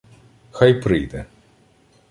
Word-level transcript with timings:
—Хай 0.51 0.73
прийде. 0.81 1.25